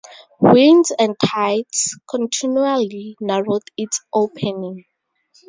Winds 0.39 0.91
and 0.97 1.15
tides 1.23 1.95
continually 2.09 3.15
narrowed 3.21 3.61
its 3.77 4.01
opening. 4.11 4.85